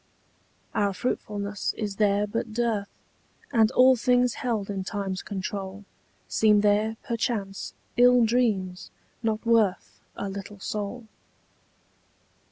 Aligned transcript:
Our 0.73 0.93
fruitfulness 0.95 1.75
is 1.77 1.97
there 1.97 2.25
but 2.25 2.53
dearth, 2.55 2.89
And 3.53 3.69
all 3.69 3.95
things 3.95 4.33
held 4.41 4.67
in 4.67 4.83
time's 4.83 5.21
control 5.21 5.85
Seem 6.27 6.61
there, 6.61 6.97
perchance, 7.03 7.75
ill 7.97 8.25
dreams, 8.25 8.89
not 9.21 9.45
worth 9.45 9.99
A 10.15 10.27
little 10.27 10.57
soul. 10.59 11.05